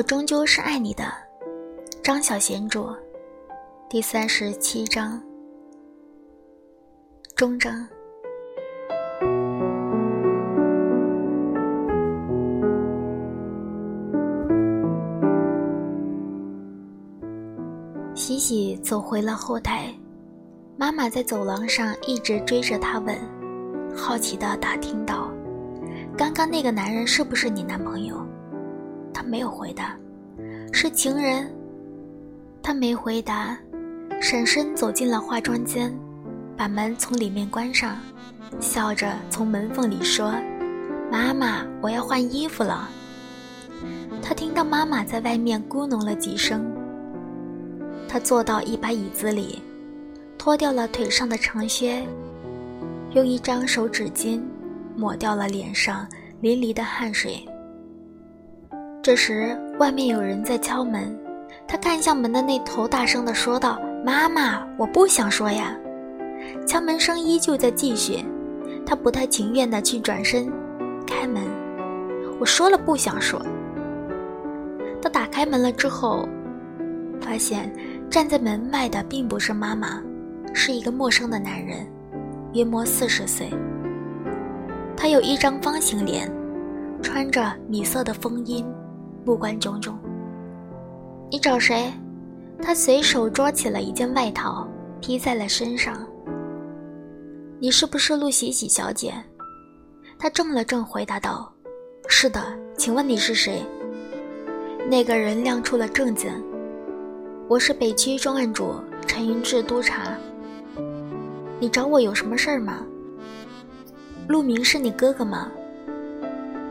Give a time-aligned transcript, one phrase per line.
[0.00, 1.04] 我终究是爱你的，
[2.02, 2.96] 张小娴著，
[3.86, 5.22] 第三十七章，
[7.36, 7.86] 终章。
[18.14, 19.94] 喜喜走回了后台，
[20.78, 23.14] 妈妈在走廊上一直追着她问，
[23.94, 25.30] 好奇的打听到
[26.16, 28.16] ：“刚刚那个男人是不是你男朋友？”
[29.20, 29.94] 他没有回答，
[30.72, 31.46] 是情人。
[32.62, 33.54] 他没回答，
[34.18, 35.94] 闪身走进了化妆间，
[36.56, 37.98] 把门从里面关上，
[38.60, 40.34] 笑着从门缝里说
[41.12, 42.88] ：“妈妈，我要换衣服了。”
[44.24, 46.64] 他听到妈妈在外面咕哝了几声。
[48.08, 49.60] 他坐到一把椅子里，
[50.38, 52.06] 脱掉了腿上的长靴，
[53.12, 54.40] 用一张手纸巾
[54.96, 56.08] 抹掉了脸上
[56.40, 57.46] 淋漓的汗水。
[59.02, 61.18] 这时，外面有人在敲门。
[61.66, 65.74] 他看向门的那头，大声地说道：“妈妈，我不想说呀。”
[66.68, 68.22] 敲门声依旧在继续。
[68.84, 70.52] 他不太情愿地去转身
[71.06, 71.42] 开门。
[72.38, 73.40] 我说了不想说。
[75.00, 76.28] 他打开门了之后，
[77.22, 77.72] 发现
[78.10, 80.02] 站在门外的并不是妈妈，
[80.52, 81.86] 是一个陌生的男人，
[82.52, 83.48] 约莫四十岁。
[84.94, 86.30] 他有一张方形脸，
[87.00, 88.62] 穿着米色的风衣。
[89.24, 89.98] 目光炯炯。
[91.30, 91.92] 你找谁？
[92.62, 94.68] 他随手抓起了一件外套，
[95.00, 96.06] 披在了身上。
[97.58, 99.14] 你是不是陆喜喜小姐？
[100.18, 101.50] 他怔了怔，回答道
[102.08, 102.42] ：“是的，
[102.76, 103.62] 请问你是谁？”
[104.90, 106.30] 那个人亮出了正经
[107.48, 108.74] ：“我是北区重案组
[109.06, 110.16] 陈云志督察。
[111.58, 112.84] 你找我有什么事儿吗？
[114.28, 115.50] 陆明是你哥哥吗？”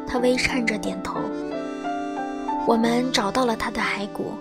[0.05, 1.19] 他微颤着点头。
[2.67, 4.31] 我们找到了他的骸骨。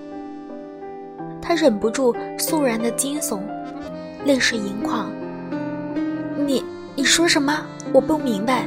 [1.41, 3.41] 他忍不住肃然的惊悚，
[4.25, 5.11] 泪水盈眶。
[6.47, 6.63] 你
[6.95, 7.65] 你说什么？
[7.93, 8.67] 我不明白。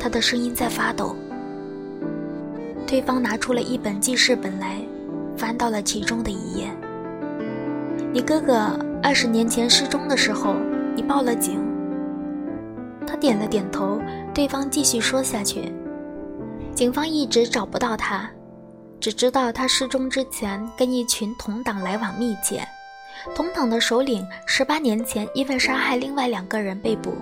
[0.00, 1.14] 他的声音在发抖。
[2.86, 4.78] 对方拿出了一本记事本来，
[5.36, 6.70] 翻到了其中的一页。
[8.12, 10.54] 你哥哥二十年前失踪的时候，
[10.94, 11.60] 你报了警。
[13.06, 14.00] 他点了点头。
[14.34, 15.70] 对方继续说下去。
[16.74, 18.30] 警方一直找不到他。
[19.02, 22.64] 只知道他失踪之前跟一群同党来往密切，
[23.34, 27.12] 同党的首领十八年前因为杀害另外两个人被捕，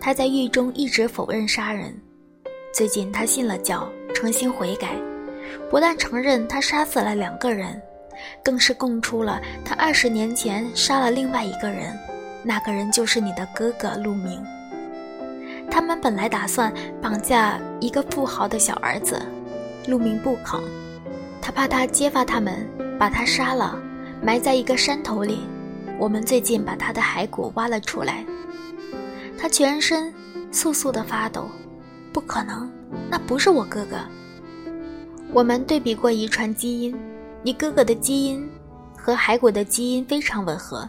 [0.00, 1.94] 他在狱中一直否认杀人。
[2.72, 4.96] 最近他信了教，诚心悔改，
[5.68, 7.78] 不但承认他杀死了两个人，
[8.42, 11.94] 更是供出了他二十年前杀了另外一个人，
[12.42, 14.42] 那个人就是你的哥哥陆明。
[15.70, 16.72] 他们本来打算
[17.02, 19.20] 绑架一个富豪的小儿子，
[19.86, 20.58] 陆明不肯。
[21.44, 22.66] 他怕他揭发他们，
[22.98, 23.78] 把他杀了，
[24.22, 25.46] 埋在一个山头里。
[25.98, 28.24] 我们最近把他的骸骨挖了出来，
[29.36, 30.10] 他全身
[30.50, 31.46] 簌簌的发抖。
[32.14, 32.72] 不可能，
[33.10, 33.98] 那不是我哥哥。
[35.34, 36.98] 我们对比过遗传基因，
[37.42, 38.50] 你哥哥的基因
[38.96, 40.88] 和骸骨的基因非常吻合。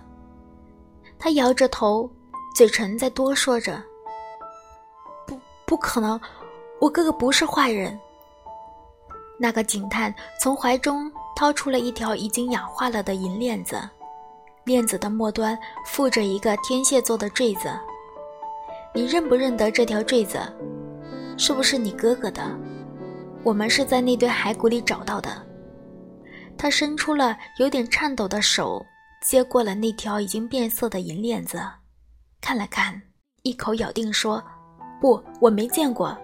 [1.19, 2.09] 他摇着头，
[2.55, 3.83] 嘴唇在哆嗦着。
[5.27, 6.17] 不，不可能，
[6.79, 7.99] 我哥哥不是坏人。
[9.37, 13.77] 那个警探从怀中掏出了一条已经氧化了的银链子，
[14.63, 17.69] 链子的末端附着一个天蝎座的坠子。
[18.93, 20.39] 你认不认得这条坠子？
[21.37, 22.41] 是不是你哥哥的？
[23.43, 25.29] 我们是在那堆骸骨里找到的。
[26.57, 28.83] 他伸出了有点颤抖的手，
[29.21, 31.61] 接过了那条已经变色的银链子，
[32.39, 33.01] 看了看，
[33.43, 34.41] 一口咬定说
[35.01, 36.17] ：“不，我没见过。”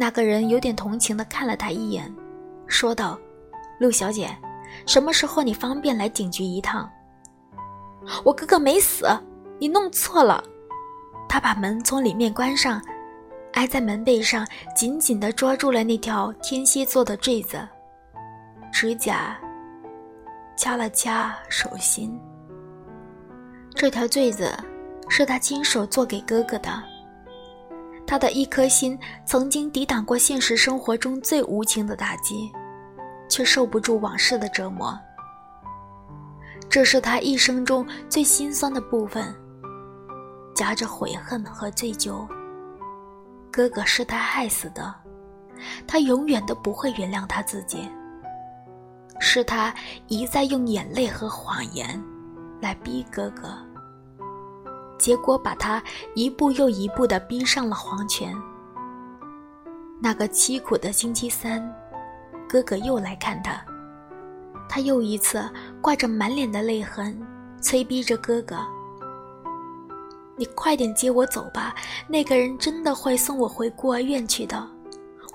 [0.00, 2.14] 那个人有点同情地看了他一眼，
[2.68, 3.18] 说道
[3.80, 4.30] ：“陆小姐，
[4.86, 6.88] 什么时候你方便来警局一趟？”
[8.24, 9.08] 我哥哥没死，
[9.58, 10.40] 你弄错了。
[11.28, 12.80] 他把门从里面关上，
[13.54, 17.58] 挨在门背上，紧紧地抓住了那条天蝎座的坠子，
[18.72, 19.36] 指甲
[20.56, 22.16] 掐了掐手心。
[23.74, 24.56] 这条坠子
[25.08, 26.70] 是他亲手做给哥哥的。
[28.08, 32.50] 他的一颗心曾经抵挡过现实生活中最无情的打击，
[33.28, 34.98] 却受不住往事的折磨。
[36.70, 39.34] 这是他一生中最心酸的部分，
[40.54, 42.26] 夹着悔恨和罪疚。
[43.52, 44.94] 哥哥是他害死的，
[45.86, 47.90] 他永远都不会原谅他自己。
[49.20, 49.74] 是他
[50.06, 52.02] 一再用眼泪和谎言
[52.58, 53.67] 来逼哥哥。
[54.98, 55.82] 结果把他
[56.14, 58.34] 一步又一步地逼上了黄泉。
[60.00, 61.74] 那个凄苦的星期三，
[62.48, 63.60] 哥哥又来看他。
[64.68, 65.42] 他又一次
[65.80, 67.18] 挂着满脸的泪痕，
[67.60, 68.58] 催逼着哥哥
[70.36, 71.74] ：“你快点接我走吧，
[72.06, 74.68] 那个人真的会送我回孤儿院去的。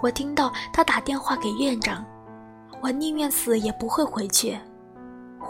[0.01, 2.06] 我听到他打电话给院长，
[2.80, 4.57] 我宁愿死也不会回去。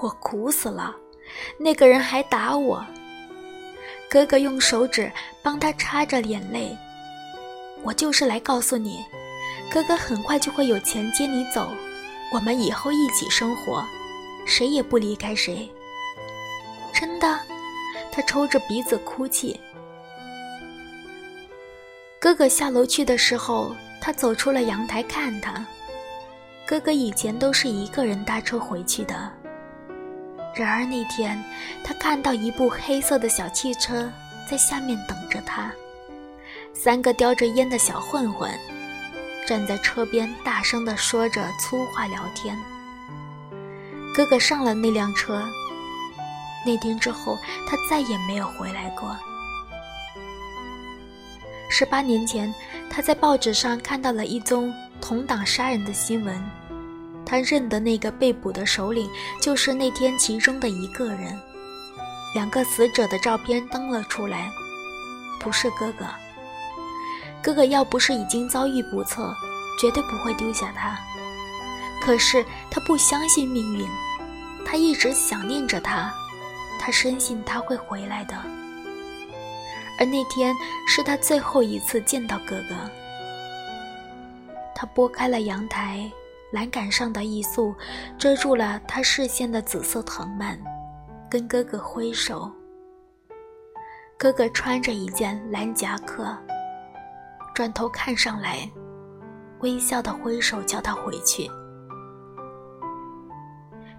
[0.01, 0.95] 我苦死了，
[1.59, 2.83] 那个人还打我。”
[4.13, 5.11] 哥哥用手指
[5.41, 6.77] 帮他擦着眼泪。
[7.81, 9.03] 我就是来告诉你，
[9.71, 11.71] 哥哥很快就会有钱接你走。
[12.31, 13.83] 我们以后一起生活，
[14.45, 15.67] 谁也不离开谁。
[16.93, 17.39] 真的，
[18.11, 19.59] 他抽着鼻子哭泣。
[22.19, 25.65] 哥哥下楼去的时候，他走出了阳台看他。
[26.67, 29.33] 哥哥以前都是一个人搭车回去的。
[30.55, 31.43] 然而那天，
[31.83, 34.09] 他看到一部黑色的小汽车
[34.49, 35.71] 在下面等着他，
[36.73, 38.51] 三个叼着烟的小混混。
[39.47, 42.57] 站在车边，大声地说着粗话聊天。
[44.15, 45.43] 哥哥上了那辆车。
[46.65, 49.13] 那天之后，他再也没有回来过。
[51.69, 52.53] 十八年前，
[52.89, 56.41] 他在报纸上看到了一宗同党杀人的新闻，
[57.25, 59.09] 他认得那个被捕的首领
[59.41, 61.39] 就是那天其中的一个人。
[62.35, 64.49] 两个死者的照片登了出来，
[65.39, 66.05] 不是哥哥。
[67.41, 69.33] 哥哥要不是已经遭遇不测，
[69.79, 70.97] 绝对不会丢下他。
[72.01, 73.87] 可是他不相信命运，
[74.65, 76.11] 他一直想念着他，
[76.79, 78.35] 他深信他会回来的。
[79.99, 80.55] 而那天
[80.87, 82.75] 是他最后一次见到哥哥。
[84.73, 86.11] 他拨开了阳台
[86.53, 87.73] 栏杆上的一束
[88.15, 90.55] 遮住了他视线的紫色藤蔓，
[91.27, 92.51] 跟哥哥挥手。
[94.19, 96.37] 哥哥穿着一件蓝夹克。
[97.55, 98.69] 转头看上来，
[99.61, 101.49] 微笑的挥手叫他回去。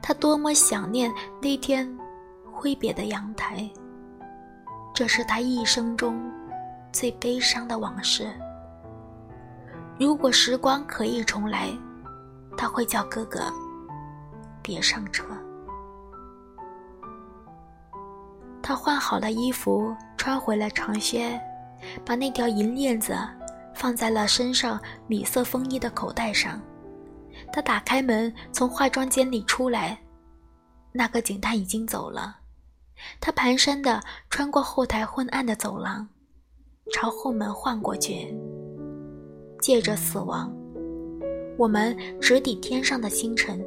[0.01, 1.13] 他多么想念
[1.43, 1.93] 那天
[2.53, 3.69] 挥别的阳台，
[4.95, 6.23] 这是他一生中
[6.93, 8.33] 最悲伤的往事。
[9.99, 11.69] 如果时光可以重来，
[12.57, 13.41] 他会叫哥哥
[14.63, 15.25] 别上车。
[18.63, 21.41] 他换好了衣服，穿回了长靴，
[22.05, 23.17] 把那条银链子。
[23.77, 26.61] 放在了身上米色风衣的口袋上。
[27.53, 29.99] 他打开门，从化妆间里出来。
[30.93, 32.37] 那个警探已经走了。
[33.21, 36.09] 他蹒跚地穿过后台昏暗的走廊，
[36.93, 38.33] 朝后门晃过去。
[39.61, 40.55] 借着死亡，
[41.57, 43.65] 我们直抵天上的星辰。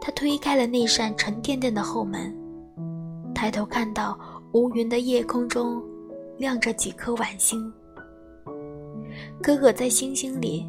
[0.00, 2.32] 他推开了那扇沉甸甸的后门，
[3.34, 4.18] 抬头看到
[4.52, 5.82] 无云的夜空中
[6.38, 7.72] 亮着几颗晚星。
[9.42, 10.64] 哥哥在星星里，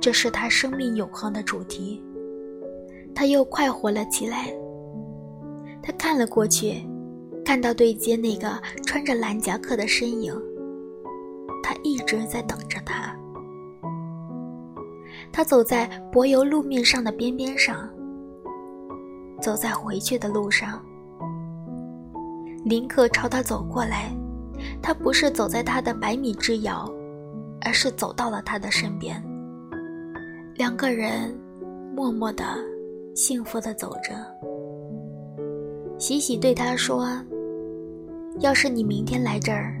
[0.00, 2.00] 这是他生命永恒的主题。
[3.14, 4.52] 他又快活了起来。
[5.82, 6.86] 他看了过去，
[7.44, 8.56] 看到对街那个
[8.86, 10.32] 穿着蓝夹克的身影。
[11.60, 13.17] 他一直在等着他。
[15.38, 17.88] 他走在柏油路面上的边边上，
[19.40, 20.82] 走在回去的路上。
[22.64, 24.12] 林克朝他走过来，
[24.82, 26.92] 他不是走在他的百米之遥。
[27.64, 29.22] 而是走到了他的身边，
[30.56, 31.32] 两个人
[31.94, 32.44] 默默的、
[33.14, 34.14] 幸福的走着。
[35.98, 37.08] 喜喜对他说
[38.40, 39.76] ：“要是你明天来这儿，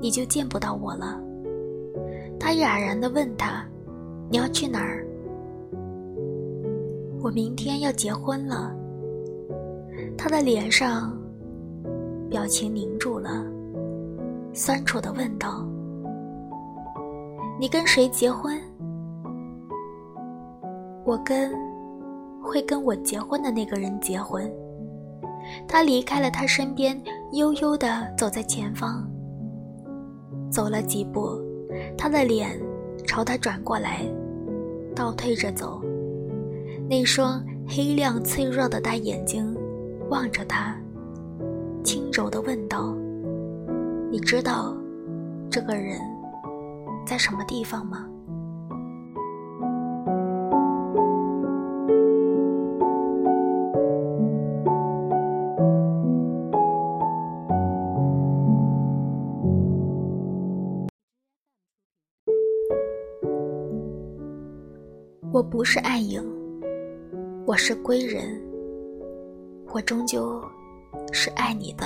[0.00, 1.18] 你就见不到我了。”
[2.38, 3.64] 他哑然的问他
[4.30, 5.06] ：“你要去哪儿
[7.22, 8.74] ？”“我明天要结婚了。”
[10.16, 11.16] 他的脸上
[12.28, 13.44] 表情凝住了，
[14.52, 15.64] 酸楚的问道。
[17.60, 18.56] 你跟谁结婚？
[21.04, 21.52] 我跟
[22.42, 24.50] 会跟我结婚的那个人结婚。
[25.66, 27.00] 他离开了他身边，
[27.32, 29.08] 悠悠地走在前方。
[30.50, 31.40] 走了几步，
[31.96, 32.60] 他的脸
[33.08, 34.02] 朝他转过来，
[34.94, 35.82] 倒退着走。
[36.90, 39.56] 那双黑亮脆弱的大眼睛
[40.10, 40.76] 望着他，
[41.82, 42.94] 轻柔地问道
[44.12, 44.76] ：“你知道
[45.50, 45.98] 这个人？”
[47.06, 48.06] 在什么地方吗？
[65.30, 66.24] 我不是暗影，
[67.44, 68.40] 我是归人。
[69.74, 70.42] 我终究
[71.12, 71.84] 是爱你的。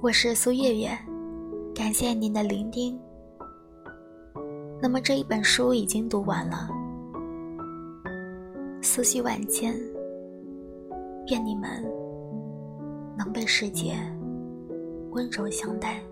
[0.00, 0.88] 我是苏月月。
[1.74, 2.98] 感谢您的聆听。
[4.80, 6.70] 那么这一本书已经读完了。
[8.80, 9.74] 思绪万千。
[11.30, 11.84] 愿你们
[13.14, 13.94] 能被世界
[15.10, 16.02] 温柔相待。